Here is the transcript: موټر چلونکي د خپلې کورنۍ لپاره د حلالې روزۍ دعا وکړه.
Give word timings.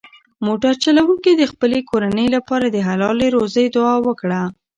موټر 0.45 0.73
چلونکي 0.83 1.31
د 1.35 1.43
خپلې 1.51 1.79
کورنۍ 1.89 2.27
لپاره 2.35 2.65
د 2.69 2.77
حلالې 2.87 3.27
روزۍ 3.35 3.65
دعا 3.75 3.95
وکړه. 4.07 4.41